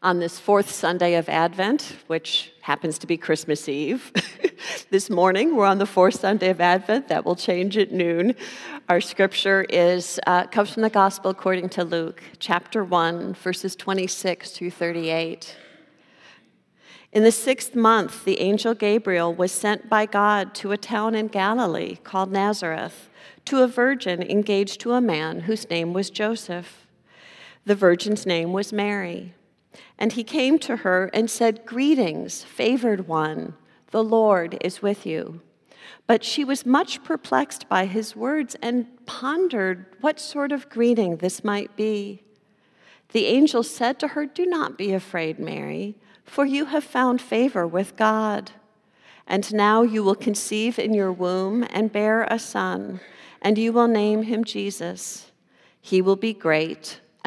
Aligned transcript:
on 0.00 0.20
this 0.20 0.38
fourth 0.38 0.70
Sunday 0.70 1.14
of 1.14 1.28
Advent, 1.28 1.96
which 2.06 2.52
happens 2.60 2.98
to 2.98 3.06
be 3.06 3.16
Christmas 3.16 3.68
Eve. 3.68 4.12
this 4.90 5.10
morning, 5.10 5.56
we're 5.56 5.66
on 5.66 5.78
the 5.78 5.86
fourth 5.86 6.20
Sunday 6.20 6.50
of 6.50 6.60
Advent. 6.60 7.08
That 7.08 7.24
will 7.24 7.34
change 7.34 7.76
at 7.76 7.90
noon. 7.90 8.36
Our 8.88 9.00
scripture 9.00 9.66
is 9.68 10.20
uh, 10.26 10.46
comes 10.46 10.72
from 10.72 10.82
the 10.82 10.90
Gospel 10.90 11.32
according 11.32 11.70
to 11.70 11.84
Luke, 11.84 12.22
chapter 12.38 12.84
1, 12.84 13.34
verses 13.34 13.74
26 13.74 14.52
through 14.52 14.70
38. 14.70 15.56
In 17.10 17.24
the 17.24 17.32
sixth 17.32 17.74
month, 17.74 18.24
the 18.24 18.38
angel 18.38 18.74
Gabriel 18.74 19.34
was 19.34 19.50
sent 19.50 19.88
by 19.88 20.06
God 20.06 20.54
to 20.56 20.70
a 20.70 20.76
town 20.76 21.16
in 21.16 21.26
Galilee 21.26 21.96
called 22.04 22.30
Nazareth 22.30 23.08
to 23.46 23.62
a 23.62 23.66
virgin 23.66 24.22
engaged 24.22 24.80
to 24.82 24.92
a 24.92 25.00
man 25.00 25.40
whose 25.40 25.68
name 25.68 25.92
was 25.92 26.08
Joseph. 26.08 26.86
The 27.64 27.74
virgin's 27.74 28.26
name 28.26 28.52
was 28.52 28.72
Mary. 28.72 29.34
And 29.98 30.12
he 30.12 30.24
came 30.24 30.58
to 30.60 30.76
her 30.76 31.10
and 31.12 31.30
said, 31.30 31.66
Greetings, 31.66 32.42
favored 32.42 33.08
one, 33.08 33.54
the 33.90 34.04
Lord 34.04 34.58
is 34.60 34.82
with 34.82 35.06
you. 35.06 35.40
But 36.06 36.24
she 36.24 36.44
was 36.44 36.66
much 36.66 37.02
perplexed 37.04 37.68
by 37.68 37.86
his 37.86 38.16
words 38.16 38.56
and 38.62 38.86
pondered 39.06 39.86
what 40.00 40.20
sort 40.20 40.52
of 40.52 40.68
greeting 40.68 41.16
this 41.16 41.44
might 41.44 41.74
be. 41.76 42.22
The 43.12 43.26
angel 43.26 43.62
said 43.62 43.98
to 44.00 44.08
her, 44.08 44.26
Do 44.26 44.46
not 44.46 44.76
be 44.76 44.92
afraid, 44.92 45.38
Mary, 45.38 45.96
for 46.24 46.44
you 46.44 46.66
have 46.66 46.84
found 46.84 47.20
favor 47.20 47.66
with 47.66 47.96
God. 47.96 48.52
And 49.26 49.52
now 49.52 49.82
you 49.82 50.02
will 50.02 50.14
conceive 50.14 50.78
in 50.78 50.94
your 50.94 51.12
womb 51.12 51.66
and 51.70 51.92
bear 51.92 52.24
a 52.24 52.38
son, 52.38 53.00
and 53.42 53.58
you 53.58 53.72
will 53.72 53.88
name 53.88 54.22
him 54.22 54.44
Jesus. 54.44 55.30
He 55.80 56.00
will 56.02 56.16
be 56.16 56.32
great 56.32 57.00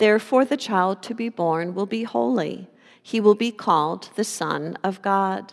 Therefore, 0.00 0.46
the 0.46 0.56
child 0.56 1.02
to 1.02 1.14
be 1.14 1.28
born 1.28 1.74
will 1.74 1.84
be 1.84 2.04
holy. 2.04 2.70
He 3.02 3.20
will 3.20 3.34
be 3.34 3.52
called 3.52 4.08
the 4.16 4.24
Son 4.24 4.78
of 4.82 5.02
God. 5.02 5.52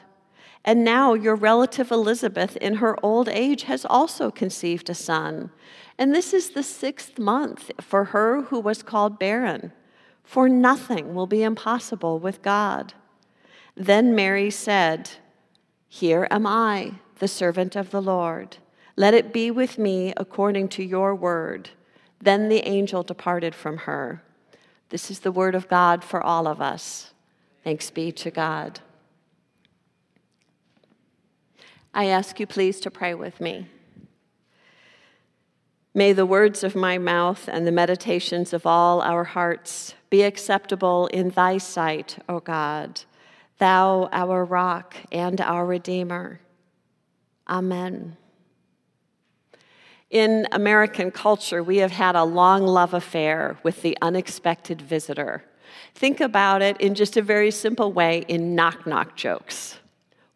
And 0.63 0.85
now 0.85 1.13
your 1.13 1.35
relative 1.35 1.91
Elizabeth, 1.91 2.55
in 2.55 2.75
her 2.75 2.97
old 3.03 3.27
age, 3.27 3.63
has 3.63 3.83
also 3.83 4.31
conceived 4.31 4.89
a 4.89 4.93
son. 4.93 5.51
And 5.97 6.15
this 6.15 6.33
is 6.33 6.51
the 6.51 6.63
sixth 6.63 7.19
month 7.19 7.71
for 7.81 8.05
her 8.05 8.43
who 8.43 8.61
was 8.61 8.83
called 8.83 9.19
barren, 9.19 9.73
for 10.23 10.47
nothing 10.47 11.13
will 11.13 11.27
be 11.27 11.43
impossible 11.43 12.17
with 12.17 12.41
God. 12.41 12.93
Then 13.75 14.15
Mary 14.15 14.49
said, 14.49 15.09
Here 15.89 16.25
am 16.31 16.47
I, 16.47 16.93
the 17.19 17.27
servant 17.27 17.75
of 17.75 17.91
the 17.91 18.01
Lord. 18.01 18.59
Let 18.95 19.13
it 19.13 19.33
be 19.33 19.51
with 19.51 19.77
me 19.77 20.13
according 20.15 20.69
to 20.69 20.83
your 20.83 21.13
word. 21.13 21.71
Then 22.21 22.47
the 22.47 22.65
angel 22.65 23.03
departed 23.03 23.53
from 23.53 23.79
her. 23.79 24.23
This 24.89 25.11
is 25.11 25.19
the 25.19 25.31
word 25.31 25.55
of 25.55 25.67
God 25.67 26.03
for 26.03 26.21
all 26.21 26.47
of 26.47 26.61
us. 26.61 27.11
Thanks 27.63 27.89
be 27.89 28.11
to 28.13 28.31
God. 28.31 28.79
I 31.93 32.05
ask 32.05 32.39
you, 32.39 32.47
please, 32.47 32.79
to 32.81 32.91
pray 32.91 33.13
with 33.13 33.41
me. 33.41 33.67
May 35.93 36.13
the 36.13 36.27
words 36.27 36.63
of 36.63 36.75
my 36.75 36.99
mouth 36.99 37.49
and 37.51 37.65
the 37.65 37.71
meditations 37.71 38.53
of 38.53 38.67
all 38.67 39.01
our 39.01 39.23
hearts 39.23 39.95
be 40.11 40.21
acceptable 40.21 41.07
in 41.07 41.31
thy 41.31 41.57
sight, 41.57 42.19
O 42.29 42.39
God, 42.39 43.01
thou 43.57 44.07
our 44.11 44.45
rock 44.45 44.95
and 45.11 45.41
our 45.41 45.65
Redeemer. 45.65 46.39
Amen. 47.49 48.15
In 50.09 50.47
American 50.53 51.11
culture, 51.11 51.61
we 51.61 51.77
have 51.77 51.91
had 51.91 52.15
a 52.15 52.23
long 52.23 52.65
love 52.65 52.93
affair 52.93 53.57
with 53.63 53.81
the 53.81 53.97
unexpected 54.01 54.81
visitor. 54.81 55.43
Think 55.93 56.21
about 56.21 56.61
it 56.61 56.79
in 56.79 56.95
just 56.95 57.17
a 57.17 57.21
very 57.21 57.51
simple 57.51 57.91
way 57.91 58.23
in 58.29 58.55
knock 58.55 58.87
knock 58.87 59.17
jokes. 59.17 59.79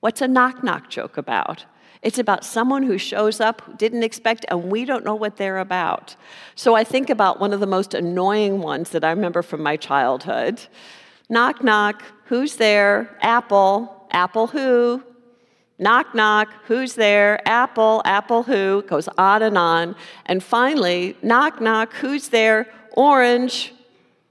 What's 0.01 0.21
a 0.21 0.27
knock 0.27 0.61
knock 0.61 0.89
joke 0.89 1.15
about? 1.15 1.65
It's 2.01 2.19
about 2.19 2.43
someone 2.43 2.83
who 2.83 2.97
shows 2.97 3.39
up 3.39 3.61
who 3.61 3.73
didn't 3.75 4.03
expect, 4.03 4.43
and 4.49 4.71
we 4.71 4.83
don't 4.83 5.05
know 5.05 5.15
what 5.15 5.37
they're 5.37 5.59
about. 5.59 6.15
So 6.55 6.75
I 6.75 6.83
think 6.83 7.09
about 7.09 7.39
one 7.39 7.53
of 7.53 7.59
the 7.59 7.67
most 7.67 7.93
annoying 7.93 8.59
ones 8.59 8.89
that 8.89 9.05
I 9.05 9.11
remember 9.11 9.41
from 9.41 9.61
my 9.63 9.77
childhood. 9.77 10.59
Knock, 11.29 11.63
knock, 11.63 12.03
who's 12.25 12.57
there? 12.57 13.15
Apple, 13.21 14.07
apple 14.11 14.47
who? 14.47 15.03
Knock, 15.79 16.13
knock, 16.13 16.49
who's 16.65 16.93
there? 16.93 17.47
Apple, 17.47 18.01
apple 18.05 18.43
who? 18.43 18.83
Goes 18.83 19.07
on 19.17 19.41
and 19.41 19.57
on. 19.57 19.95
And 20.25 20.43
finally, 20.43 21.17
knock, 21.23 21.59
knock, 21.59 21.93
who's 21.93 22.29
there? 22.29 22.67
Orange, 22.91 23.73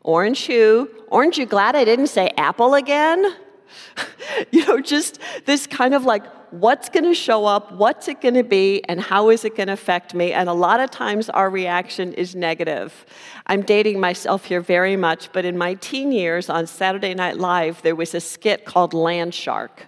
orange 0.03 0.47
who? 0.47 0.89
Orange, 1.09 1.39
you 1.39 1.47
glad 1.47 1.75
I 1.75 1.84
didn't 1.84 2.06
say 2.06 2.31
apple 2.37 2.75
again? 2.75 3.34
you 4.50 4.64
know, 4.66 4.81
just 4.81 5.19
this 5.44 5.66
kind 5.66 5.94
of 5.94 6.04
like, 6.04 6.25
what's 6.53 6.88
going 6.88 7.04
to 7.04 7.14
show 7.14 7.47
up, 7.47 7.72
what's 7.72 8.08
it 8.08 8.20
going 8.20 8.34
to 8.34 8.42
be, 8.42 8.82
and 8.88 9.00
how 9.00 9.31
is 9.31 9.44
it 9.44 9.56
going 9.56 9.69
to 9.69 9.72
affect 9.72 10.14
me? 10.14 10.32
And 10.32 10.48
a 10.48 10.53
lot 10.53 10.81
of 10.81 10.91
times 10.91 11.28
our 11.31 11.48
reaction 11.48 12.12
is 12.14 12.34
negative. 12.34 13.06
I'm 13.47 13.62
dating 13.62 14.00
myself 14.00 14.44
here 14.44 14.60
very 14.60 14.97
much, 14.97 15.32
but 15.32 15.44
in 15.44 15.56
my 15.56 15.75
teen 15.75 16.12
years 16.12 16.48
on 16.48 16.66
Saturday 16.66 17.14
Night 17.14 17.36
Live, 17.36 17.82
there 17.82 17.94
was 17.94 18.14
a 18.14 18.20
skit 18.20 18.64
called 18.64 18.94
Land 18.94 19.34
Shark. 19.34 19.87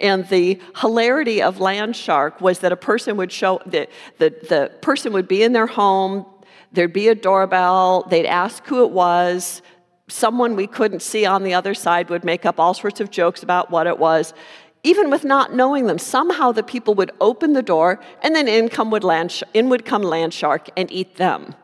And 0.00 0.26
the 0.28 0.60
hilarity 0.80 1.42
of 1.42 1.60
Land 1.60 1.94
Shark 1.94 2.40
was 2.40 2.60
that 2.60 2.72
a 2.72 2.76
person 2.76 3.16
would 3.16 3.30
show, 3.30 3.60
the, 3.66 3.88
the, 4.18 4.30
the 4.30 4.72
person 4.80 5.12
would 5.12 5.28
be 5.28 5.42
in 5.42 5.52
their 5.52 5.68
home, 5.68 6.26
there'd 6.72 6.92
be 6.92 7.08
a 7.08 7.14
doorbell, 7.14 8.02
they'd 8.08 8.26
ask 8.26 8.64
who 8.66 8.84
it 8.84 8.90
was, 8.90 9.62
someone 10.10 10.56
we 10.56 10.66
couldn't 10.66 11.00
see 11.00 11.24
on 11.24 11.42
the 11.42 11.54
other 11.54 11.74
side 11.74 12.10
would 12.10 12.24
make 12.24 12.44
up 12.44 12.60
all 12.60 12.74
sorts 12.74 13.00
of 13.00 13.10
jokes 13.10 13.42
about 13.42 13.70
what 13.70 13.86
it 13.86 13.98
was. 13.98 14.34
Even 14.82 15.10
with 15.10 15.24
not 15.24 15.54
knowing 15.54 15.86
them, 15.86 15.98
somehow 15.98 16.52
the 16.52 16.62
people 16.62 16.94
would 16.94 17.10
open 17.20 17.52
the 17.52 17.62
door 17.62 18.00
and 18.22 18.34
then 18.34 18.48
in, 18.48 18.70
would 18.90 19.04
land, 19.04 19.42
in 19.54 19.68
would 19.68 19.84
come 19.84 20.02
Land 20.02 20.32
Shark 20.34 20.68
and 20.76 20.90
eat 20.90 21.16
them 21.16 21.54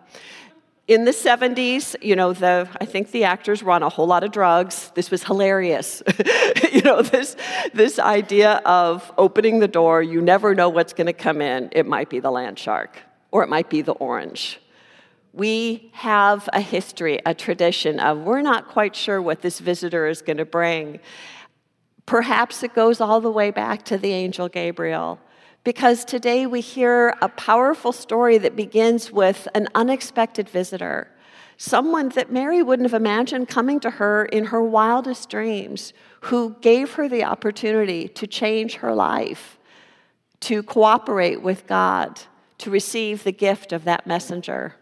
in 0.89 1.05
the 1.05 1.11
70s, 1.11 1.97
you 2.01 2.15
know, 2.15 2.33
the, 2.33 2.69
I 2.81 2.85
think 2.85 3.11
the 3.11 3.25
actors 3.25 3.63
were 3.63 3.73
on 3.73 3.83
a 3.83 3.89
whole 3.89 4.07
lot 4.07 4.23
of 4.23 4.31
drugs. 4.31 4.93
This 4.95 5.11
was 5.11 5.25
hilarious. 5.25 6.03
you 6.73 6.81
know, 6.83 7.03
this, 7.03 7.37
this 7.75 7.99
idea 7.99 8.63
of 8.65 9.13
opening 9.19 9.59
the 9.59 9.69
door, 9.69 10.01
you 10.01 10.21
never 10.21 10.55
know 10.55 10.69
what's 10.69 10.93
going 10.93 11.09
to 11.09 11.13
come 11.13 11.41
in. 11.41 11.71
It 11.73 11.87
might 11.87 12.09
be 12.09 12.21
the 12.21 12.31
land 12.31 12.59
shark, 12.59 13.03
or 13.33 13.43
it 13.43 13.49
might 13.49 13.69
be 13.69 13.83
the 13.83 13.93
orange. 13.93 14.61
We 15.37 15.91
have 15.93 16.49
a 16.55 16.63
history, 16.63 17.21
a 17.27 17.35
tradition 17.35 18.01
of 18.01 18.21
we're 18.21 18.41
not 18.41 18.69
quite 18.69 18.97
sure 18.97 19.21
what 19.21 19.43
this 19.43 19.59
visitor 19.59 20.07
is 20.07 20.23
going 20.23 20.39
to 20.39 20.47
bring. 20.47 20.99
Perhaps 22.07 22.63
it 22.63 22.73
goes 22.73 23.03
all 23.03 23.21
the 23.21 23.31
way 23.31 23.51
back 23.51 23.83
to 23.85 23.99
the 23.99 24.13
angel 24.13 24.49
Gabriel 24.49 25.21
because 25.63 26.07
today 26.07 26.47
we 26.47 26.63
hear 26.63 27.15
a 27.21 27.29
powerful 27.29 27.93
story 27.93 28.39
that 28.39 28.57
begins 28.57 29.13
with 29.13 29.47
an 29.55 29.69
unexpected 29.75 30.49
visitor, 30.49 31.11
someone 31.59 32.09
that 32.11 32.33
Mary 32.33 32.63
wouldn't 32.63 32.91
have 32.91 32.99
imagined 32.99 33.47
coming 33.47 33.79
to 33.81 33.91
her 33.91 34.25
in 34.25 34.47
her 34.47 34.63
wildest 34.63 35.29
dreams, 35.29 35.93
who 36.23 36.57
gave 36.63 36.95
her 36.95 37.11
the 37.11 37.25
opportunity 37.25 38.09
to 38.09 38.27
change 38.27 38.77
her 38.77 38.95
life, 38.95 39.59
to 40.41 40.63
cooperate 40.63 41.43
with 41.43 41.67
God, 41.67 42.23
to 42.57 42.71
receive 42.71 43.23
the 43.23 43.33
gift 43.33 43.75
of 43.75 43.85
that 43.85 44.07
messenger. 44.07 44.77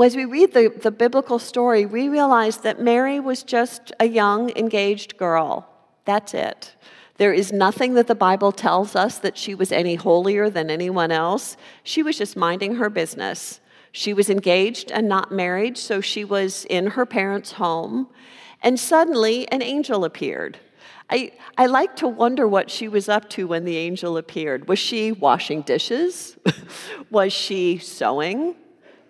As 0.00 0.16
we 0.16 0.24
read 0.24 0.54
the, 0.54 0.72
the 0.80 0.90
biblical 0.90 1.38
story, 1.38 1.84
we 1.84 2.08
realize 2.08 2.58
that 2.58 2.80
Mary 2.80 3.20
was 3.20 3.42
just 3.42 3.92
a 4.00 4.06
young, 4.06 4.50
engaged 4.56 5.18
girl. 5.18 5.68
That's 6.06 6.32
it. 6.32 6.74
There 7.18 7.32
is 7.32 7.52
nothing 7.52 7.92
that 7.94 8.06
the 8.06 8.14
Bible 8.14 8.52
tells 8.52 8.96
us 8.96 9.18
that 9.18 9.36
she 9.36 9.54
was 9.54 9.70
any 9.70 9.96
holier 9.96 10.48
than 10.48 10.70
anyone 10.70 11.12
else. 11.12 11.58
She 11.84 12.02
was 12.02 12.16
just 12.16 12.38
minding 12.38 12.76
her 12.76 12.88
business. 12.88 13.60
She 13.92 14.14
was 14.14 14.30
engaged 14.30 14.90
and 14.90 15.08
not 15.08 15.30
married, 15.30 15.76
so 15.76 16.00
she 16.00 16.24
was 16.24 16.64
in 16.70 16.86
her 16.88 17.04
parents' 17.04 17.52
home. 17.52 18.08
And 18.62 18.80
suddenly, 18.80 19.46
an 19.52 19.60
angel 19.60 20.06
appeared. 20.06 20.58
I, 21.10 21.32
I 21.58 21.66
like 21.66 21.96
to 21.96 22.08
wonder 22.08 22.48
what 22.48 22.70
she 22.70 22.88
was 22.88 23.10
up 23.10 23.28
to 23.30 23.46
when 23.46 23.66
the 23.66 23.76
angel 23.76 24.16
appeared. 24.16 24.68
Was 24.68 24.78
she 24.78 25.12
washing 25.12 25.60
dishes? 25.60 26.38
was 27.10 27.34
she 27.34 27.76
sewing? 27.76 28.56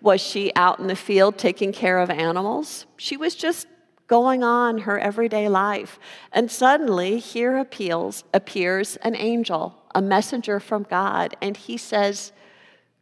Was 0.03 0.19
she 0.19 0.51
out 0.53 0.79
in 0.79 0.87
the 0.87 0.97
field 0.97 1.37
taking 1.37 1.71
care 1.71 1.97
of 1.97 2.09
animals? 2.09 2.85
She 2.97 3.15
was 3.15 3.35
just 3.35 3.67
going 4.07 4.43
on 4.43 4.79
her 4.79 4.99
everyday 4.99 5.47
life. 5.47 5.97
And 6.33 6.51
suddenly, 6.51 7.19
here 7.19 7.57
appeals, 7.57 8.25
appears 8.33 8.97
an 8.97 9.15
angel, 9.15 9.75
a 9.95 10.01
messenger 10.01 10.59
from 10.59 10.83
God, 10.83 11.37
and 11.41 11.55
he 11.55 11.77
says, 11.77 12.33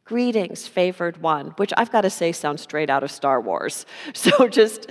Greetings, 0.06 0.68
favored 0.68 1.22
one, 1.22 1.48
which 1.58 1.74
I've 1.76 1.92
got 1.92 2.02
to 2.02 2.10
say 2.12 2.32
sounds 2.32 2.62
straight 2.62 2.90
out 2.90 3.04
of 3.04 3.10
Star 3.10 3.42
Wars. 3.42 3.86
So 4.14 4.48
just, 4.48 4.88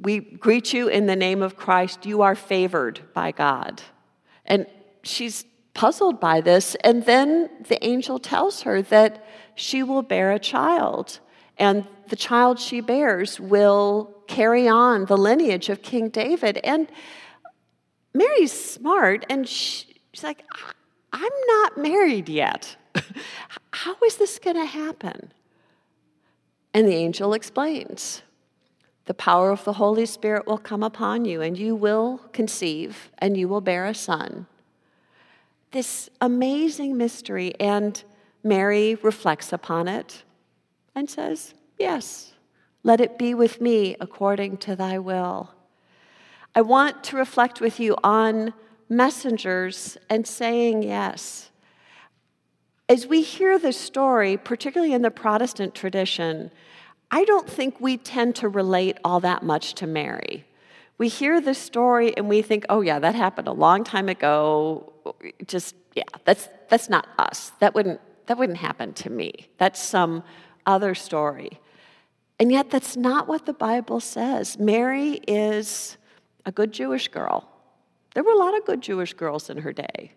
we 0.00 0.18
greet 0.18 0.72
you 0.72 0.88
in 0.88 1.06
the 1.06 1.14
name 1.14 1.42
of 1.42 1.56
Christ. 1.56 2.06
You 2.06 2.22
are 2.22 2.34
favored 2.34 3.00
by 3.14 3.30
God. 3.30 3.82
And 4.44 4.66
she's 5.04 5.44
puzzled 5.74 6.20
by 6.20 6.40
this. 6.40 6.76
And 6.76 7.04
then 7.04 7.50
the 7.68 7.84
angel 7.84 8.18
tells 8.18 8.62
her 8.62 8.80
that 8.82 9.24
she 9.54 9.82
will 9.82 10.02
bear 10.02 10.32
a 10.32 10.38
child, 10.38 11.20
and 11.58 11.86
the 12.08 12.16
child 12.16 12.58
she 12.58 12.80
bears 12.80 13.38
will 13.38 14.14
carry 14.26 14.66
on 14.66 15.04
the 15.06 15.16
lineage 15.16 15.68
of 15.68 15.82
King 15.82 16.08
David. 16.08 16.58
And 16.64 16.88
Mary's 18.12 18.52
smart, 18.52 19.24
and 19.28 19.48
she's 19.48 20.22
like, 20.22 20.44
I'm 21.12 21.32
not 21.46 21.78
married 21.78 22.28
yet. 22.28 22.76
How 23.72 23.96
is 24.06 24.16
this 24.16 24.38
going 24.38 24.56
to 24.56 24.64
happen? 24.64 25.32
And 26.72 26.88
the 26.88 26.94
angel 26.94 27.34
explains 27.34 28.22
the 29.06 29.14
power 29.14 29.50
of 29.50 29.64
the 29.64 29.74
Holy 29.74 30.06
Spirit 30.06 30.46
will 30.46 30.58
come 30.58 30.82
upon 30.82 31.24
you, 31.24 31.42
and 31.42 31.58
you 31.58 31.74
will 31.74 32.20
conceive, 32.32 33.10
and 33.18 33.36
you 33.36 33.46
will 33.48 33.60
bear 33.60 33.86
a 33.86 33.94
son. 33.94 34.46
This 35.74 36.08
amazing 36.20 36.96
mystery, 36.96 37.52
and 37.58 38.00
Mary 38.44 38.94
reflects 39.02 39.52
upon 39.52 39.88
it 39.88 40.22
and 40.94 41.10
says, 41.10 41.52
Yes, 41.80 42.32
let 42.84 43.00
it 43.00 43.18
be 43.18 43.34
with 43.34 43.60
me 43.60 43.96
according 43.98 44.58
to 44.58 44.76
thy 44.76 45.00
will. 45.00 45.50
I 46.54 46.60
want 46.60 47.02
to 47.02 47.16
reflect 47.16 47.60
with 47.60 47.80
you 47.80 47.96
on 48.04 48.54
messengers 48.88 49.98
and 50.08 50.24
saying 50.28 50.84
yes. 50.84 51.50
As 52.88 53.08
we 53.08 53.22
hear 53.22 53.58
this 53.58 53.76
story, 53.76 54.36
particularly 54.36 54.92
in 54.92 55.02
the 55.02 55.10
Protestant 55.10 55.74
tradition, 55.74 56.52
I 57.10 57.24
don't 57.24 57.50
think 57.50 57.80
we 57.80 57.96
tend 57.96 58.36
to 58.36 58.48
relate 58.48 58.98
all 59.02 59.18
that 59.18 59.42
much 59.42 59.74
to 59.74 59.88
Mary. 59.88 60.44
We 60.96 61.08
hear 61.08 61.40
the 61.40 61.54
story 61.54 62.16
and 62.16 62.28
we 62.28 62.42
think, 62.42 62.64
oh, 62.68 62.80
yeah, 62.80 62.98
that 62.98 63.14
happened 63.14 63.48
a 63.48 63.52
long 63.52 63.84
time 63.84 64.08
ago. 64.08 64.92
Just, 65.46 65.74
yeah, 65.94 66.04
that's, 66.24 66.48
that's 66.68 66.88
not 66.88 67.08
us. 67.18 67.52
That 67.58 67.74
wouldn't, 67.74 68.00
that 68.26 68.38
wouldn't 68.38 68.58
happen 68.58 68.92
to 68.94 69.10
me. 69.10 69.48
That's 69.58 69.82
some 69.82 70.22
other 70.66 70.94
story. 70.94 71.60
And 72.38 72.50
yet, 72.50 72.70
that's 72.70 72.96
not 72.96 73.28
what 73.28 73.46
the 73.46 73.52
Bible 73.52 74.00
says. 74.00 74.58
Mary 74.58 75.20
is 75.28 75.96
a 76.46 76.52
good 76.52 76.72
Jewish 76.72 77.08
girl. 77.08 77.48
There 78.14 78.22
were 78.22 78.32
a 78.32 78.38
lot 78.38 78.56
of 78.56 78.64
good 78.64 78.80
Jewish 78.80 79.14
girls 79.14 79.50
in 79.50 79.58
her 79.58 79.72
day, 79.72 80.12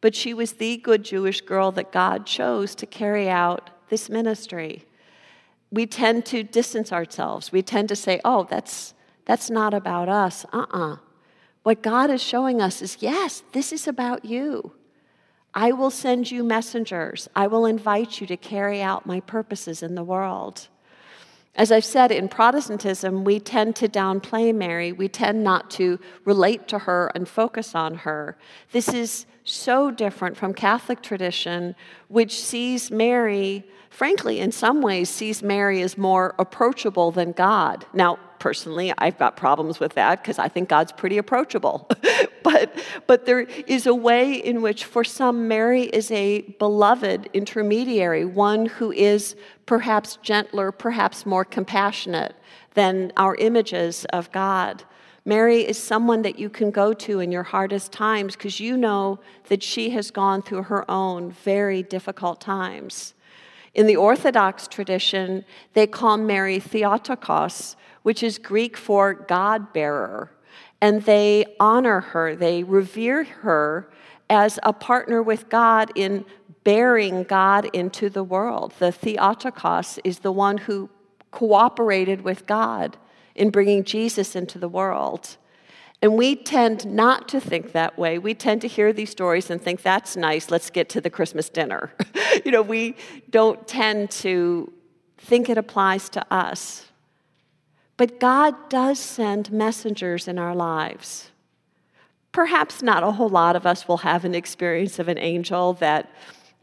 but 0.00 0.14
she 0.14 0.34
was 0.34 0.52
the 0.52 0.76
good 0.76 1.02
Jewish 1.02 1.40
girl 1.40 1.72
that 1.72 1.92
God 1.92 2.26
chose 2.26 2.74
to 2.76 2.86
carry 2.86 3.28
out 3.28 3.70
this 3.88 4.08
ministry. 4.08 4.84
We 5.70 5.86
tend 5.86 6.26
to 6.26 6.42
distance 6.42 6.92
ourselves. 6.92 7.52
We 7.52 7.62
tend 7.62 7.88
to 7.88 7.96
say, 7.96 8.20
oh, 8.24 8.46
that's, 8.48 8.94
that's 9.28 9.50
not 9.50 9.74
about 9.74 10.08
us. 10.08 10.46
Uh 10.52 10.64
uh-uh. 10.72 10.92
uh 10.94 10.96
What 11.62 11.82
God 11.82 12.08
is 12.10 12.22
showing 12.22 12.62
us 12.62 12.80
is 12.80 12.96
yes, 13.00 13.42
this 13.52 13.72
is 13.72 13.86
about 13.86 14.24
you. 14.24 14.72
I 15.52 15.72
will 15.72 15.90
send 15.90 16.30
you 16.30 16.42
messengers. 16.42 17.28
I 17.36 17.46
will 17.46 17.66
invite 17.66 18.20
you 18.20 18.26
to 18.26 18.36
carry 18.38 18.80
out 18.80 19.04
my 19.04 19.20
purposes 19.20 19.82
in 19.82 19.94
the 19.94 20.02
world. 20.02 20.68
As 21.54 21.70
I've 21.70 21.84
said, 21.84 22.10
in 22.10 22.28
Protestantism, 22.28 23.24
we 23.24 23.38
tend 23.38 23.76
to 23.76 23.88
downplay 23.88 24.54
Mary. 24.54 24.92
We 24.92 25.08
tend 25.08 25.44
not 25.44 25.70
to 25.72 25.98
relate 26.24 26.66
to 26.68 26.78
her 26.80 27.10
and 27.14 27.28
focus 27.28 27.74
on 27.74 27.96
her. 27.96 28.38
This 28.72 28.88
is 28.88 29.26
so 29.44 29.90
different 29.90 30.36
from 30.36 30.54
Catholic 30.54 31.02
tradition, 31.02 31.74
which 32.06 32.40
sees 32.40 32.90
Mary, 32.90 33.64
frankly, 33.90 34.40
in 34.40 34.52
some 34.52 34.80
ways, 34.80 35.10
sees 35.10 35.42
Mary 35.42 35.82
as 35.82 35.98
more 35.98 36.34
approachable 36.38 37.10
than 37.10 37.32
God. 37.32 37.84
Now, 37.92 38.18
personally, 38.38 38.92
I've 38.98 39.18
got 39.18 39.36
problems 39.36 39.80
with 39.80 39.94
that 39.94 40.22
because 40.22 40.38
I 40.38 40.48
think 40.48 40.68
God's 40.68 40.92
pretty 40.92 41.18
approachable. 41.18 41.88
but, 42.42 42.74
but 43.06 43.26
there 43.26 43.40
is 43.40 43.86
a 43.86 43.94
way 43.94 44.34
in 44.34 44.62
which, 44.62 44.84
for 44.84 45.04
some, 45.04 45.48
Mary 45.48 45.84
is 45.84 46.10
a 46.10 46.42
beloved 46.58 47.28
intermediary, 47.32 48.24
one 48.24 48.66
who 48.66 48.92
is 48.92 49.36
perhaps 49.66 50.16
gentler, 50.22 50.72
perhaps 50.72 51.26
more 51.26 51.44
compassionate 51.44 52.34
than 52.74 53.12
our 53.16 53.34
images 53.36 54.04
of 54.06 54.30
God. 54.32 54.84
Mary 55.24 55.60
is 55.60 55.76
someone 55.76 56.22
that 56.22 56.38
you 56.38 56.48
can 56.48 56.70
go 56.70 56.94
to 56.94 57.20
in 57.20 57.30
your 57.30 57.42
hardest 57.42 57.92
times 57.92 58.34
because 58.34 58.60
you 58.60 58.76
know 58.76 59.18
that 59.48 59.62
she 59.62 59.90
has 59.90 60.10
gone 60.10 60.40
through 60.40 60.62
her 60.62 60.90
own 60.90 61.30
very 61.30 61.82
difficult 61.82 62.40
times. 62.40 63.12
In 63.74 63.86
the 63.86 63.96
Orthodox 63.96 64.66
tradition, 64.66 65.44
they 65.74 65.86
call 65.86 66.16
Mary 66.16 66.58
Theotokos, 66.58 67.76
which 68.08 68.22
is 68.22 68.38
Greek 68.38 68.74
for 68.74 69.12
God 69.12 69.70
bearer. 69.74 70.30
And 70.80 71.02
they 71.02 71.44
honor 71.60 72.00
her, 72.00 72.34
they 72.34 72.62
revere 72.62 73.24
her 73.24 73.90
as 74.30 74.58
a 74.62 74.72
partner 74.72 75.22
with 75.22 75.50
God 75.50 75.92
in 75.94 76.24
bearing 76.64 77.24
God 77.24 77.68
into 77.74 78.08
the 78.08 78.24
world. 78.24 78.72
The 78.78 78.92
Theotokos 78.92 79.98
is 80.04 80.20
the 80.20 80.32
one 80.32 80.56
who 80.56 80.88
cooperated 81.32 82.22
with 82.22 82.46
God 82.46 82.96
in 83.34 83.50
bringing 83.50 83.84
Jesus 83.84 84.34
into 84.34 84.58
the 84.58 84.70
world. 84.70 85.36
And 86.00 86.16
we 86.16 86.34
tend 86.34 86.86
not 86.86 87.28
to 87.28 87.40
think 87.42 87.72
that 87.72 87.98
way. 87.98 88.16
We 88.16 88.32
tend 88.32 88.62
to 88.62 88.68
hear 88.68 88.90
these 88.90 89.10
stories 89.10 89.50
and 89.50 89.60
think, 89.60 89.82
that's 89.82 90.16
nice, 90.16 90.50
let's 90.50 90.70
get 90.70 90.88
to 90.88 91.02
the 91.02 91.10
Christmas 91.10 91.50
dinner. 91.50 91.92
you 92.46 92.52
know, 92.52 92.62
we 92.62 92.96
don't 93.28 93.68
tend 93.68 94.10
to 94.12 94.72
think 95.18 95.50
it 95.50 95.58
applies 95.58 96.08
to 96.08 96.24
us. 96.32 96.87
But 97.98 98.20
God 98.20 98.54
does 98.70 98.98
send 98.98 99.52
messengers 99.52 100.28
in 100.28 100.38
our 100.38 100.54
lives. 100.54 101.32
Perhaps 102.30 102.80
not 102.80 103.02
a 103.02 103.10
whole 103.10 103.28
lot 103.28 103.56
of 103.56 103.66
us 103.66 103.88
will 103.88 103.98
have 103.98 104.24
an 104.24 104.36
experience 104.36 105.00
of 105.00 105.08
an 105.08 105.18
angel 105.18 105.72
that 105.74 106.10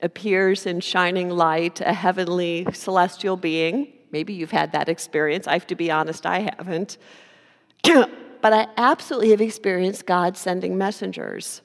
appears 0.02 0.66
in 0.66 0.80
shining 0.80 1.30
light, 1.30 1.82
a 1.82 1.94
heavenly 1.94 2.66
celestial 2.72 3.36
being. 3.36 3.92
Maybe 4.12 4.34
you've 4.34 4.52
had 4.52 4.72
that 4.72 4.88
experience. 4.88 5.46
I 5.46 5.54
have 5.54 5.68
to 5.68 5.76
be 5.76 5.92
honest, 5.92 6.26
I 6.26 6.50
haven't. 6.58 6.98
but 7.84 8.54
I 8.54 8.68
absolutely 8.78 9.32
have 9.32 9.42
experienced 9.42 10.06
God 10.06 10.38
sending 10.38 10.78
messengers. 10.78 11.62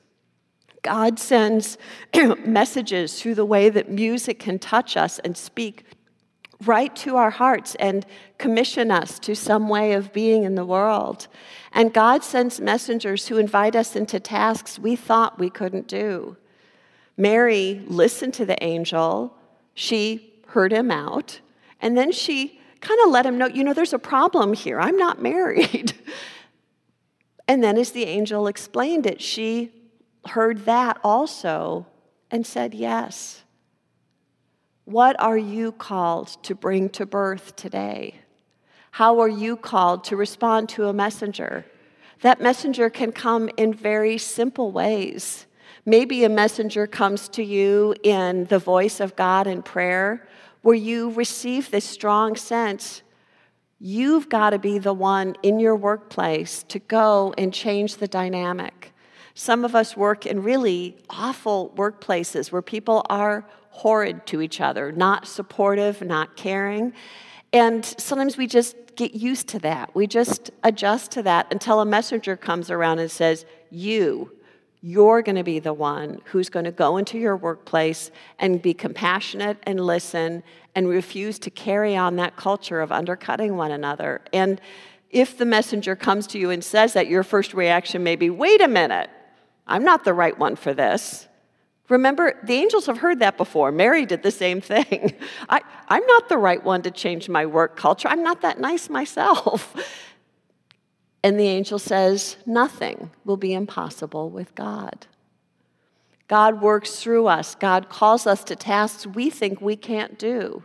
God 0.82 1.20
sends 1.20 1.78
messages 2.44 3.22
through 3.22 3.36
the 3.36 3.44
way 3.44 3.68
that 3.68 3.88
music 3.88 4.40
can 4.40 4.58
touch 4.58 4.96
us 4.96 5.20
and 5.20 5.36
speak 5.36 5.84
right 6.64 6.94
to 6.96 7.16
our 7.16 7.30
hearts 7.30 7.74
and 7.76 8.04
commission 8.38 8.90
us 8.90 9.18
to 9.20 9.34
some 9.34 9.68
way 9.68 9.92
of 9.92 10.12
being 10.12 10.44
in 10.44 10.54
the 10.54 10.64
world. 10.64 11.28
And 11.72 11.92
God 11.92 12.22
sends 12.22 12.60
messengers 12.60 13.28
who 13.28 13.38
invite 13.38 13.76
us 13.76 13.96
into 13.96 14.20
tasks 14.20 14.78
we 14.78 14.96
thought 14.96 15.38
we 15.38 15.50
couldn't 15.50 15.86
do. 15.86 16.36
Mary 17.16 17.82
listened 17.86 18.34
to 18.34 18.46
the 18.46 18.62
angel, 18.62 19.36
she 19.74 20.32
heard 20.48 20.72
him 20.72 20.90
out, 20.90 21.40
and 21.80 21.96
then 21.96 22.12
she 22.12 22.60
kind 22.80 22.98
of 23.04 23.10
let 23.10 23.26
him 23.26 23.38
know, 23.38 23.46
you 23.46 23.62
know, 23.62 23.74
there's 23.74 23.92
a 23.92 23.98
problem 23.98 24.54
here. 24.54 24.80
I'm 24.80 24.96
not 24.96 25.22
married. 25.30 25.92
and 27.46 27.62
then, 27.62 27.76
as 27.76 27.92
the 27.92 28.04
angel 28.04 28.46
explained 28.46 29.06
it, 29.06 29.20
she 29.20 29.72
heard 30.26 30.64
that 30.64 30.98
also 31.02 31.86
and 32.30 32.46
said 32.46 32.74
yes. 32.74 33.42
What 34.90 35.14
are 35.20 35.38
you 35.38 35.70
called 35.70 36.36
to 36.42 36.56
bring 36.56 36.88
to 36.88 37.06
birth 37.06 37.54
today? 37.54 38.16
How 38.90 39.20
are 39.20 39.28
you 39.28 39.56
called 39.56 40.02
to 40.06 40.16
respond 40.16 40.68
to 40.70 40.88
a 40.88 40.92
messenger? 40.92 41.64
That 42.22 42.40
messenger 42.40 42.90
can 42.90 43.12
come 43.12 43.48
in 43.56 43.72
very 43.72 44.18
simple 44.18 44.72
ways. 44.72 45.46
Maybe 45.86 46.24
a 46.24 46.28
messenger 46.28 46.88
comes 46.88 47.28
to 47.28 47.44
you 47.44 47.94
in 48.02 48.46
the 48.46 48.58
voice 48.58 48.98
of 48.98 49.14
God 49.14 49.46
in 49.46 49.62
prayer, 49.62 50.26
where 50.62 50.74
you 50.74 51.10
receive 51.10 51.70
this 51.70 51.84
strong 51.84 52.34
sense 52.34 53.02
you've 53.78 54.28
got 54.28 54.50
to 54.50 54.58
be 54.58 54.78
the 54.78 54.92
one 54.92 55.36
in 55.44 55.60
your 55.60 55.76
workplace 55.76 56.64
to 56.64 56.80
go 56.80 57.32
and 57.38 57.54
change 57.54 57.98
the 57.98 58.08
dynamic. 58.08 58.92
Some 59.34 59.64
of 59.64 59.76
us 59.76 59.96
work 59.96 60.26
in 60.26 60.42
really 60.42 60.96
awful 61.08 61.72
workplaces 61.76 62.50
where 62.50 62.60
people 62.60 63.06
are 63.08 63.46
horrid 63.70 64.26
to 64.26 64.42
each 64.42 64.60
other, 64.60 64.92
not 64.92 65.26
supportive, 65.26 66.02
not 66.02 66.36
caring. 66.36 66.92
And 67.52 67.84
sometimes 67.84 68.36
we 68.36 68.46
just 68.46 68.76
get 68.96 69.14
used 69.14 69.48
to 69.48 69.58
that. 69.60 69.94
We 69.94 70.06
just 70.06 70.50
adjust 70.62 71.12
to 71.12 71.22
that 71.22 71.46
until 71.50 71.80
a 71.80 71.86
messenger 71.86 72.36
comes 72.36 72.70
around 72.70 72.98
and 72.98 73.10
says, 73.10 73.46
You, 73.70 74.32
you're 74.82 75.22
going 75.22 75.36
to 75.36 75.42
be 75.42 75.58
the 75.58 75.72
one 75.72 76.20
who's 76.26 76.48
going 76.48 76.64
to 76.64 76.72
go 76.72 76.96
into 76.96 77.18
your 77.18 77.36
workplace 77.36 78.10
and 78.38 78.62
be 78.62 78.74
compassionate 78.74 79.58
and 79.64 79.80
listen 79.80 80.42
and 80.74 80.88
refuse 80.88 81.38
to 81.40 81.50
carry 81.50 81.96
on 81.96 82.16
that 82.16 82.36
culture 82.36 82.80
of 82.80 82.92
undercutting 82.92 83.56
one 83.56 83.72
another. 83.72 84.20
And 84.32 84.60
if 85.10 85.36
the 85.36 85.44
messenger 85.44 85.96
comes 85.96 86.26
to 86.28 86.38
you 86.38 86.50
and 86.50 86.62
says 86.62 86.92
that, 86.92 87.08
your 87.08 87.24
first 87.24 87.52
reaction 87.52 88.02
may 88.02 88.16
be, 88.16 88.30
wait 88.30 88.60
a 88.60 88.68
minute, 88.68 89.10
I'm 89.66 89.84
not 89.84 90.04
the 90.04 90.14
right 90.14 90.38
one 90.38 90.56
for 90.56 90.72
this. 90.72 91.28
Remember, 91.90 92.38
the 92.44 92.54
angels 92.54 92.86
have 92.86 92.98
heard 92.98 93.18
that 93.18 93.36
before. 93.36 93.72
Mary 93.72 94.06
did 94.06 94.22
the 94.22 94.30
same 94.30 94.60
thing. 94.60 95.12
I, 95.48 95.60
I'm 95.88 96.06
not 96.06 96.28
the 96.28 96.38
right 96.38 96.62
one 96.62 96.82
to 96.82 96.90
change 96.90 97.28
my 97.28 97.44
work 97.44 97.76
culture. 97.76 98.08
I'm 98.08 98.22
not 98.22 98.40
that 98.40 98.58
nice 98.58 98.88
myself. 98.88 99.76
And 101.22 101.38
the 101.38 101.48
angel 101.48 101.78
says, 101.78 102.38
Nothing 102.46 103.10
will 103.26 103.36
be 103.36 103.52
impossible 103.52 104.30
with 104.30 104.54
God. 104.54 105.06
God 106.28 106.62
works 106.62 107.02
through 107.02 107.26
us. 107.26 107.54
God 107.54 107.88
calls 107.88 108.26
us 108.26 108.44
to 108.44 108.56
tasks 108.56 109.06
we 109.06 109.30
think 109.30 109.60
we 109.60 109.76
can't 109.76 110.18
do, 110.18 110.64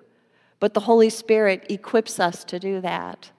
but 0.60 0.74
the 0.74 0.82
Holy 0.82 1.10
Spirit 1.10 1.66
equips 1.70 2.20
us 2.20 2.44
to 2.46 2.60
do 2.60 2.80
that. 2.82 3.32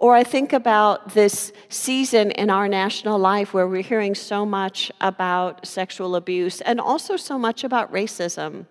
Or 0.00 0.14
I 0.14 0.24
think 0.24 0.54
about 0.54 1.12
this 1.12 1.52
season 1.68 2.30
in 2.30 2.48
our 2.48 2.68
national 2.68 3.18
life 3.18 3.52
where 3.52 3.68
we're 3.68 3.82
hearing 3.82 4.14
so 4.14 4.46
much 4.46 4.90
about 4.98 5.66
sexual 5.66 6.16
abuse 6.16 6.62
and 6.62 6.80
also 6.80 7.18
so 7.18 7.38
much 7.38 7.64
about 7.64 7.92
racism. 7.92 8.64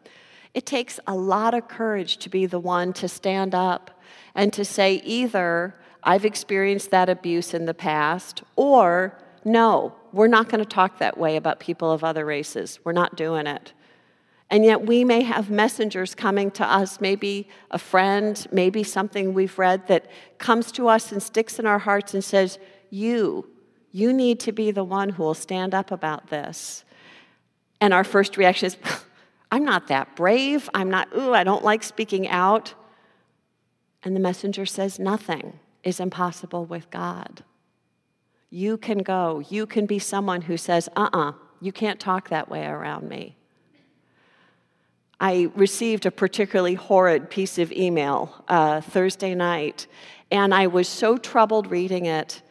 It 0.56 0.66
takes 0.66 1.00
a 1.06 1.14
lot 1.14 1.54
of 1.54 1.68
courage 1.68 2.18
to 2.18 2.30
be 2.30 2.48
the 2.48 2.58
one 2.58 2.94
to 2.94 3.08
stand 3.08 3.54
up 3.54 4.02
and 4.34 4.52
to 4.54 4.66
say 4.66 4.96
either, 5.06 5.76
I've 6.02 6.26
experienced 6.26 6.90
that 6.90 7.10
abuse 7.10 7.54
in 7.54 7.66
the 7.66 7.76
past, 7.76 8.42
or 8.56 9.16
no, 9.46 9.94
we're 10.12 10.28
not 10.28 10.50
going 10.50 10.64
to 10.64 10.70
talk 10.70 10.98
that 10.98 11.16
way 11.16 11.36
about 11.36 11.60
people 11.60 11.92
of 11.92 12.04
other 12.04 12.26
races. 12.26 12.80
We're 12.84 12.94
not 12.94 13.16
doing 13.16 13.46
it. 13.46 13.74
And 14.52 14.66
yet, 14.66 14.86
we 14.86 15.04
may 15.04 15.22
have 15.22 15.52
messengers 15.52 16.16
coming 16.16 16.50
to 16.52 16.66
us, 16.66 17.00
maybe 17.00 17.48
a 17.70 17.78
friend, 17.78 18.48
maybe 18.52 18.84
something 18.84 19.34
we've 19.34 19.60
read 19.60 19.88
that 19.88 20.10
comes 20.40 20.72
to 20.72 20.88
us 20.88 21.12
and 21.12 21.22
sticks 21.22 21.60
in 21.60 21.68
our 21.68 21.78
hearts 21.80 22.16
and 22.16 22.24
says, 22.24 22.58
You, 22.90 23.48
you 23.92 24.12
need 24.12 24.40
to 24.42 24.52
be 24.52 24.72
the 24.72 24.84
one 24.84 25.10
who 25.10 25.24
will 25.24 25.36
stand 25.36 25.76
up 25.76 25.92
about 25.92 26.30
this. 26.30 26.84
And 27.80 27.94
our 27.94 28.04
first 28.04 28.38
reaction 28.38 28.68
is, 28.68 28.78
I'm 29.52 29.66
not 29.66 29.88
that 29.88 30.16
brave. 30.16 30.70
I'm 30.74 30.90
not, 30.90 31.10
ooh, 31.16 31.34
I 31.34 31.44
don't 31.44 31.64
like 31.64 31.84
speaking 31.84 32.28
out. 32.28 32.74
And 34.04 34.16
the 34.16 34.20
messenger 34.20 34.66
says, 34.66 34.98
Nothing 34.98 35.60
is 35.84 36.00
impossible 36.00 36.66
with 36.66 36.90
God. 36.90 37.44
You 38.50 38.78
can 38.78 39.00
go. 39.00 39.44
You 39.48 39.68
can 39.68 39.86
be 39.86 40.00
someone 40.00 40.42
who 40.42 40.58
says, 40.58 40.90
Uh 40.96 41.10
uh-uh, 41.14 41.30
uh 41.30 41.34
you 41.62 41.72
can't 41.72 42.00
talk 42.00 42.30
that 42.30 42.50
way 42.50 42.66
around 42.66 43.10
me. 43.10 43.36
I 45.20 45.52
received 45.56 46.06
a 46.06 46.12
particularly 46.12 46.76
horrid 46.76 47.30
piece 47.30 47.58
of 47.58 47.72
email 47.72 48.44
uh, 48.48 48.82
Thursday 48.82 49.36
night, 49.36 49.88
and 50.32 50.54
I 50.54 50.68
was 50.68 50.88
so 50.88 51.18
troubled 51.18 51.70
reading 51.70 52.06
it. 52.06 52.42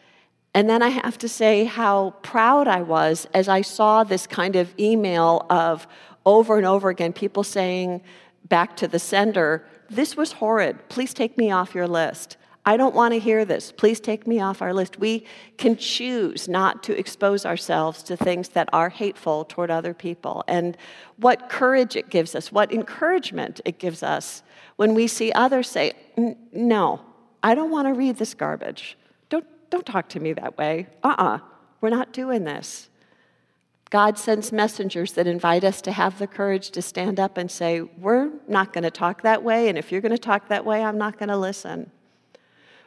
And 0.54 0.68
then 0.68 0.82
I 0.82 0.88
have 0.88 1.18
to 1.18 1.28
say 1.28 1.64
how 1.64 2.14
proud 2.22 2.66
I 2.66 2.82
was 2.82 3.26
as 3.32 3.48
I 3.48 3.62
saw 3.62 4.02
this 4.02 4.26
kind 4.26 4.56
of 4.56 4.74
email 4.78 5.46
of 5.48 5.86
over 6.26 6.56
and 6.56 6.66
over 6.66 6.88
again 6.88 7.12
people 7.12 7.44
saying 7.44 8.02
back 8.48 8.76
to 8.78 8.88
the 8.88 8.98
sender, 8.98 9.64
This 9.88 10.16
was 10.16 10.32
horrid. 10.32 10.88
Please 10.88 11.14
take 11.14 11.38
me 11.38 11.50
off 11.50 11.74
your 11.74 11.86
list. 11.86 12.36
I 12.68 12.76
don't 12.76 12.94
want 12.94 13.14
to 13.14 13.18
hear 13.18 13.46
this. 13.46 13.72
Please 13.72 13.98
take 13.98 14.26
me 14.26 14.40
off 14.40 14.60
our 14.60 14.74
list. 14.74 14.98
We 14.98 15.24
can 15.56 15.74
choose 15.74 16.48
not 16.48 16.82
to 16.82 16.98
expose 16.98 17.46
ourselves 17.46 18.02
to 18.02 18.14
things 18.14 18.50
that 18.50 18.68
are 18.74 18.90
hateful 18.90 19.46
toward 19.46 19.70
other 19.70 19.94
people. 19.94 20.44
And 20.46 20.76
what 21.16 21.48
courage 21.48 21.96
it 21.96 22.10
gives 22.10 22.34
us, 22.34 22.52
what 22.52 22.70
encouragement 22.70 23.62
it 23.64 23.78
gives 23.78 24.02
us 24.02 24.42
when 24.76 24.92
we 24.92 25.06
see 25.06 25.32
others 25.32 25.66
say, 25.66 25.94
No, 26.52 27.00
I 27.42 27.54
don't 27.54 27.70
want 27.70 27.88
to 27.88 27.94
read 27.94 28.16
this 28.16 28.34
garbage. 28.34 28.98
Don't, 29.30 29.46
don't 29.70 29.86
talk 29.86 30.10
to 30.10 30.20
me 30.20 30.34
that 30.34 30.58
way. 30.58 30.88
Uh 31.02 31.14
uh-uh, 31.18 31.36
uh, 31.36 31.38
we're 31.80 31.88
not 31.88 32.12
doing 32.12 32.44
this. 32.44 32.90
God 33.88 34.18
sends 34.18 34.52
messengers 34.52 35.14
that 35.14 35.26
invite 35.26 35.64
us 35.64 35.80
to 35.80 35.92
have 35.92 36.18
the 36.18 36.26
courage 36.26 36.68
to 36.72 36.82
stand 36.82 37.18
up 37.18 37.38
and 37.38 37.50
say, 37.50 37.80
We're 37.80 38.30
not 38.46 38.74
going 38.74 38.84
to 38.84 38.90
talk 38.90 39.22
that 39.22 39.42
way, 39.42 39.70
and 39.70 39.78
if 39.78 39.90
you're 39.90 40.02
going 40.02 40.12
to 40.12 40.18
talk 40.18 40.48
that 40.48 40.66
way, 40.66 40.84
I'm 40.84 40.98
not 40.98 41.18
going 41.18 41.30
to 41.30 41.38
listen. 41.38 41.92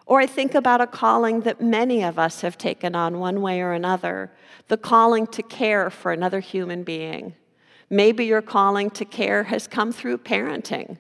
Or 0.06 0.20
I 0.20 0.26
think 0.26 0.56
about 0.56 0.82
a 0.82 0.88
calling 0.88 1.42
that 1.42 1.62
many 1.62 2.04
of 2.04 2.20
us 2.20 2.42
have 2.42 2.58
taken 2.58 2.96
on 2.96 3.20
one 3.20 3.42
way 3.42 3.62
or 3.62 3.74
another 3.74 4.32
the 4.68 4.78
calling 4.78 5.28
to 5.28 5.44
care 5.44 5.90
for 5.90 6.12
another 6.12 6.40
human 6.40 6.84
being. 6.84 7.36
Maybe 7.90 8.26
your 8.26 8.42
calling 8.42 8.90
to 8.92 9.04
care 9.04 9.44
has 9.44 9.68
come 9.68 9.92
through 9.92 10.20
parenting. 10.20 10.98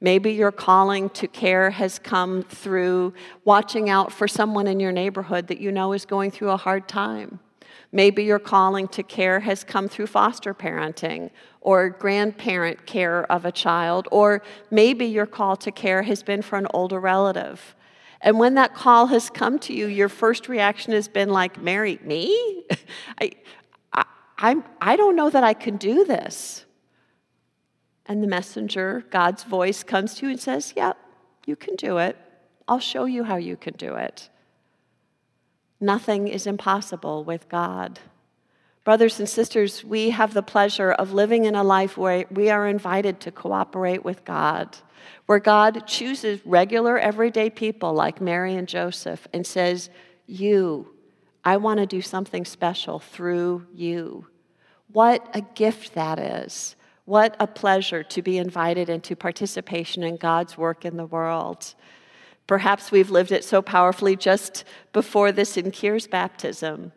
Maybe 0.00 0.32
your 0.32 0.50
calling 0.50 1.08
to 1.10 1.28
care 1.28 1.70
has 1.70 2.00
come 2.00 2.42
through 2.42 3.14
watching 3.44 3.88
out 3.88 4.12
for 4.12 4.26
someone 4.26 4.66
in 4.66 4.80
your 4.80 4.90
neighborhood 4.90 5.46
that 5.46 5.60
you 5.60 5.70
know 5.70 5.92
is 5.92 6.04
going 6.04 6.32
through 6.32 6.50
a 6.50 6.56
hard 6.56 6.88
time. 6.88 7.38
Maybe 7.92 8.24
your 8.24 8.40
calling 8.40 8.88
to 8.88 9.04
care 9.04 9.38
has 9.40 9.62
come 9.62 9.88
through 9.88 10.08
foster 10.08 10.52
parenting 10.54 11.30
or 11.60 11.90
grandparent 11.90 12.86
care 12.86 13.30
of 13.30 13.44
a 13.44 13.52
child, 13.52 14.08
or 14.10 14.42
maybe 14.70 15.06
your 15.06 15.26
call 15.26 15.56
to 15.58 15.70
care 15.70 16.02
has 16.02 16.24
been 16.24 16.42
for 16.42 16.58
an 16.58 16.66
older 16.74 16.98
relative. 16.98 17.76
And 18.22 18.38
when 18.38 18.54
that 18.54 18.74
call 18.74 19.08
has 19.08 19.28
come 19.28 19.58
to 19.60 19.74
you, 19.74 19.86
your 19.86 20.08
first 20.08 20.48
reaction 20.48 20.92
has 20.92 21.08
been 21.08 21.30
like, 21.30 21.60
Mary, 21.60 21.98
me? 22.04 22.64
I, 23.20 23.32
I, 23.92 24.04
I'm, 24.38 24.64
I 24.80 24.96
don't 24.96 25.16
know 25.16 25.28
that 25.28 25.42
I 25.42 25.54
can 25.54 25.76
do 25.76 26.04
this. 26.04 26.64
And 28.06 28.22
the 28.22 28.28
messenger, 28.28 29.04
God's 29.10 29.42
voice, 29.42 29.82
comes 29.82 30.14
to 30.14 30.26
you 30.26 30.32
and 30.32 30.40
says, 30.40 30.72
Yep, 30.76 30.96
you 31.46 31.56
can 31.56 31.74
do 31.74 31.98
it. 31.98 32.16
I'll 32.68 32.78
show 32.78 33.04
you 33.06 33.24
how 33.24 33.36
you 33.36 33.56
can 33.56 33.74
do 33.74 33.94
it. 33.94 34.28
Nothing 35.80 36.28
is 36.28 36.46
impossible 36.46 37.24
with 37.24 37.48
God. 37.48 37.98
Brothers 38.84 39.20
and 39.20 39.28
sisters, 39.28 39.84
we 39.84 40.10
have 40.10 40.34
the 40.34 40.42
pleasure 40.42 40.90
of 40.90 41.12
living 41.12 41.44
in 41.44 41.54
a 41.54 41.62
life 41.62 41.96
where 41.96 42.24
we 42.32 42.50
are 42.50 42.66
invited 42.66 43.20
to 43.20 43.30
cooperate 43.30 44.04
with 44.04 44.24
God, 44.24 44.76
where 45.26 45.38
God 45.38 45.86
chooses 45.86 46.40
regular, 46.44 46.98
everyday 46.98 47.48
people 47.48 47.92
like 47.94 48.20
Mary 48.20 48.56
and 48.56 48.66
Joseph 48.66 49.28
and 49.32 49.46
says, 49.46 49.88
You, 50.26 50.88
I 51.44 51.58
want 51.58 51.78
to 51.78 51.86
do 51.86 52.02
something 52.02 52.44
special 52.44 52.98
through 52.98 53.68
you. 53.72 54.26
What 54.88 55.28
a 55.32 55.42
gift 55.42 55.94
that 55.94 56.18
is. 56.18 56.74
What 57.04 57.36
a 57.38 57.46
pleasure 57.46 58.02
to 58.02 58.20
be 58.20 58.36
invited 58.36 58.88
into 58.88 59.14
participation 59.14 60.02
in 60.02 60.16
God's 60.16 60.58
work 60.58 60.84
in 60.84 60.96
the 60.96 61.06
world. 61.06 61.74
Perhaps 62.48 62.90
we've 62.90 63.10
lived 63.10 63.30
it 63.30 63.44
so 63.44 63.62
powerfully 63.62 64.16
just 64.16 64.64
before 64.92 65.30
this 65.30 65.56
in 65.56 65.70
Kier's 65.70 66.08
baptism 66.08 66.92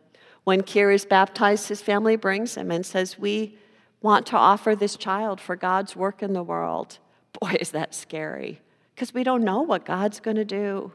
when 0.45 0.61
Kier 0.61 0.93
is 0.93 1.05
baptized, 1.05 1.67
his 1.67 1.81
family 1.81 2.15
brings 2.15 2.55
him 2.55 2.71
and 2.71 2.85
says, 2.85 3.19
We 3.19 3.57
want 4.01 4.25
to 4.27 4.37
offer 4.37 4.75
this 4.75 4.95
child 4.95 5.41
for 5.41 5.55
God's 5.55 5.95
work 5.95 6.23
in 6.23 6.33
the 6.33 6.43
world. 6.43 6.99
Boy, 7.41 7.57
is 7.59 7.71
that 7.71 7.93
scary 7.93 8.61
because 8.93 9.13
we 9.13 9.23
don't 9.23 9.43
know 9.43 9.61
what 9.61 9.83
God's 9.83 10.21
going 10.21 10.37
to 10.37 10.45
do. 10.45 10.93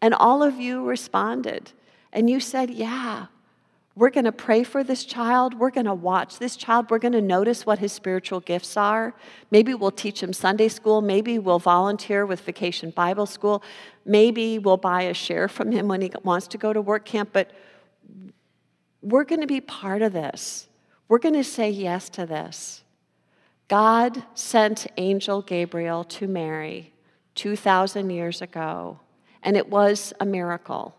And 0.00 0.14
all 0.14 0.42
of 0.42 0.56
you 0.56 0.84
responded 0.84 1.72
and 2.12 2.30
you 2.30 2.40
said, 2.40 2.70
Yeah, 2.70 3.26
we're 3.96 4.10
going 4.10 4.24
to 4.24 4.32
pray 4.32 4.62
for 4.62 4.84
this 4.84 5.04
child. 5.04 5.54
We're 5.54 5.70
going 5.70 5.86
to 5.86 5.94
watch 5.94 6.38
this 6.38 6.56
child. 6.56 6.90
We're 6.90 6.98
going 6.98 7.12
to 7.12 7.20
notice 7.20 7.66
what 7.66 7.80
his 7.80 7.92
spiritual 7.92 8.40
gifts 8.40 8.76
are. 8.76 9.14
Maybe 9.50 9.74
we'll 9.74 9.92
teach 9.92 10.22
him 10.22 10.32
Sunday 10.32 10.68
school. 10.68 11.00
Maybe 11.00 11.38
we'll 11.38 11.58
volunteer 11.60 12.26
with 12.26 12.40
Vacation 12.40 12.90
Bible 12.90 13.26
School. 13.26 13.62
Maybe 14.04 14.58
we'll 14.58 14.76
buy 14.76 15.02
a 15.02 15.14
share 15.14 15.48
from 15.48 15.70
him 15.70 15.86
when 15.88 16.00
he 16.00 16.12
wants 16.22 16.48
to 16.48 16.58
go 16.58 16.72
to 16.72 16.80
work 16.80 17.04
camp. 17.04 17.30
But 17.32 17.52
we're 19.04 19.24
going 19.24 19.42
to 19.42 19.46
be 19.46 19.60
part 19.60 20.02
of 20.02 20.12
this. 20.12 20.66
We're 21.08 21.18
going 21.18 21.34
to 21.34 21.44
say 21.44 21.68
yes 21.68 22.08
to 22.10 22.24
this. 22.24 22.82
God 23.68 24.24
sent 24.34 24.86
Angel 24.96 25.42
Gabriel 25.42 26.04
to 26.04 26.26
Mary 26.26 26.92
2,000 27.34 28.10
years 28.10 28.40
ago, 28.40 28.98
and 29.42 29.56
it 29.56 29.68
was 29.68 30.12
a 30.20 30.24
miracle. 30.24 30.94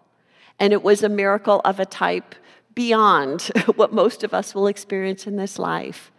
And 0.59 0.71
it 0.71 0.83
was 0.83 1.03
a 1.03 1.09
miracle 1.09 1.61
of 1.65 1.79
a 1.79 1.85
type 1.85 2.35
beyond 2.75 3.41
what 3.75 3.91
most 3.91 4.23
of 4.23 4.33
us 4.33 4.53
will 4.53 4.67
experience 4.67 5.25
in 5.25 5.35
this 5.35 5.57
life. 5.57 6.11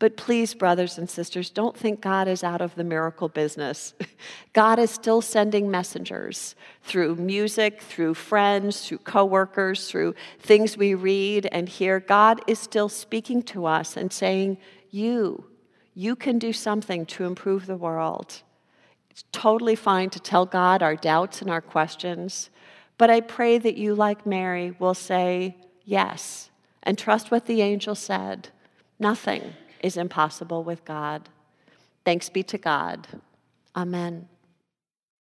But 0.00 0.16
please, 0.16 0.54
brothers 0.54 0.96
and 0.96 1.10
sisters, 1.10 1.50
don't 1.50 1.76
think 1.76 2.00
God 2.00 2.28
is 2.28 2.44
out 2.44 2.60
of 2.60 2.76
the 2.76 2.84
miracle 2.84 3.28
business. 3.28 3.94
God 4.52 4.78
is 4.78 4.92
still 4.92 5.20
sending 5.20 5.70
messengers 5.70 6.54
through 6.82 7.16
music, 7.16 7.82
through 7.82 8.14
friends, 8.14 8.86
through 8.86 8.98
coworkers, 8.98 9.90
through 9.90 10.14
things 10.38 10.76
we 10.76 10.94
read 10.94 11.48
and 11.50 11.68
hear. 11.68 11.98
God 11.98 12.40
is 12.46 12.60
still 12.60 12.88
speaking 12.88 13.42
to 13.44 13.66
us 13.66 13.96
and 13.96 14.12
saying, 14.12 14.58
You, 14.90 15.44
you 15.94 16.14
can 16.14 16.38
do 16.38 16.52
something 16.52 17.04
to 17.06 17.24
improve 17.24 17.66
the 17.66 17.76
world. 17.76 18.42
It's 19.10 19.24
totally 19.32 19.74
fine 19.74 20.10
to 20.10 20.20
tell 20.20 20.46
God 20.46 20.80
our 20.80 20.94
doubts 20.94 21.42
and 21.42 21.50
our 21.50 21.60
questions, 21.60 22.50
but 22.98 23.10
I 23.10 23.20
pray 23.20 23.58
that 23.58 23.76
you, 23.76 23.96
like 23.96 24.24
Mary, 24.24 24.76
will 24.78 24.94
say 24.94 25.56
yes 25.84 26.50
and 26.84 26.96
trust 26.96 27.32
what 27.32 27.46
the 27.46 27.62
angel 27.62 27.96
said. 27.96 28.50
Nothing 29.00 29.54
is 29.82 29.96
impossible 29.96 30.64
with 30.64 30.84
God. 30.84 31.28
Thanks 32.04 32.28
be 32.28 32.42
to 32.44 32.58
God. 32.58 33.06
Amen. 33.76 34.28